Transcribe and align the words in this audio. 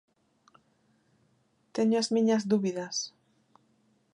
Teño 1.75 1.97
as 2.01 2.11
miñas 2.15 2.43
dúbidas. 2.51 2.95